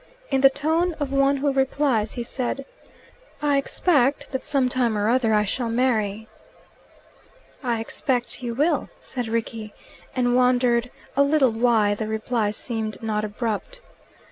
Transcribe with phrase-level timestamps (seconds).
[0.31, 2.65] In the tone of one who replies, he said,
[3.39, 6.27] "I expect that some time or other I shall marry."
[7.61, 9.75] "I expect you will," said Rickie,
[10.15, 13.81] and wondered a little why the reply seemed not abrupt.